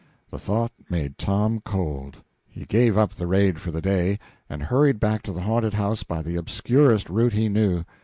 [0.31, 2.17] The thought made Tom cold.
[2.49, 4.17] He gave up the raid for the day,
[4.49, 7.83] and hurried back to the haunted house by the obscurest route he knew.